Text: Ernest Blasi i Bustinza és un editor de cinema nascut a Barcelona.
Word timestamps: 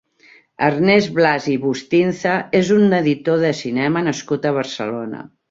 Ernest 0.67 1.11
Blasi 1.17 1.53
i 1.55 1.57
Bustinza 1.65 2.33
és 2.61 2.73
un 2.77 2.97
editor 3.01 3.45
de 3.45 3.53
cinema 3.61 4.05
nascut 4.09 4.51
a 4.53 4.57
Barcelona. 4.59 5.23